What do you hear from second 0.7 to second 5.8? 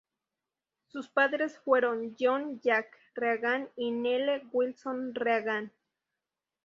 Sus padres fueron John "Jack" Reagan y Nelle Wilson Reagan.